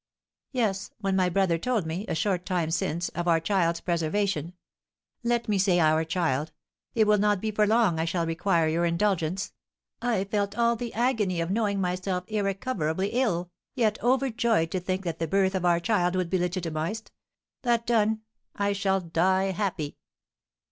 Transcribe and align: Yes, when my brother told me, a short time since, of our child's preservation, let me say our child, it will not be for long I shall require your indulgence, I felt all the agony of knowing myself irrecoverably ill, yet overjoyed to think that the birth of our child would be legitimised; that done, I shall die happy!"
Yes, 0.51 0.89
when 0.99 1.15
my 1.15 1.29
brother 1.29 1.59
told 1.59 1.85
me, 1.85 2.05
a 2.07 2.15
short 2.15 2.43
time 2.43 2.71
since, 2.71 3.09
of 3.09 3.27
our 3.27 3.39
child's 3.39 3.81
preservation, 3.81 4.53
let 5.23 5.47
me 5.47 5.59
say 5.59 5.79
our 5.79 6.03
child, 6.03 6.51
it 6.95 7.05
will 7.05 7.19
not 7.19 7.39
be 7.39 7.51
for 7.51 7.67
long 7.67 7.99
I 7.99 8.05
shall 8.05 8.25
require 8.25 8.67
your 8.67 8.83
indulgence, 8.83 9.53
I 10.01 10.23
felt 10.23 10.57
all 10.57 10.75
the 10.75 10.91
agony 10.95 11.39
of 11.39 11.51
knowing 11.51 11.79
myself 11.79 12.23
irrecoverably 12.29 13.09
ill, 13.09 13.51
yet 13.75 14.01
overjoyed 14.03 14.71
to 14.71 14.79
think 14.79 15.03
that 15.03 15.19
the 15.19 15.27
birth 15.27 15.53
of 15.53 15.65
our 15.65 15.79
child 15.79 16.15
would 16.15 16.31
be 16.31 16.39
legitimised; 16.39 17.11
that 17.61 17.85
done, 17.85 18.21
I 18.55 18.73
shall 18.73 19.01
die 19.01 19.51
happy!" 19.51 19.99